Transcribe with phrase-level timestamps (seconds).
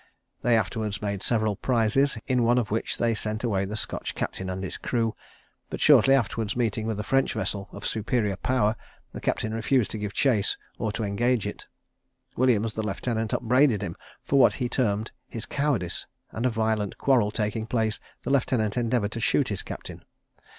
[0.41, 4.49] They afterwards made several prizes, in one of which they sent away the Scotch captain
[4.49, 5.13] and his crew;
[5.69, 8.75] but shortly afterwards meeting with a French vessel of superior power,
[9.11, 11.67] the captain refused to give chase to or to engage it.
[12.35, 17.29] Williams, the lieutenant, upbraided him for what he termed his cowardice, and a violent quarrel
[17.29, 20.03] taking place, the lieutenant endeavoured to shoot his captain.